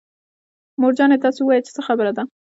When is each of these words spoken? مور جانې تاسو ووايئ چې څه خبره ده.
مور 0.79 0.93
جانې 0.97 1.17
تاسو 1.25 1.39
ووايئ 1.41 1.61
چې 1.65 1.71
څه 1.75 1.81
خبره 1.87 2.11
ده. 2.17 2.23